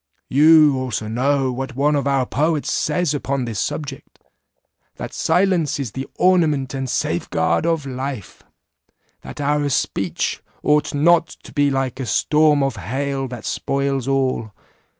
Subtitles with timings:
[0.31, 4.17] You also know what one of our poets says upon this subject,
[4.95, 8.41] 'That silence is the ornament and safe guard of life';
[9.21, 14.53] That our speech ought not to be like a storm of hail that spoils all.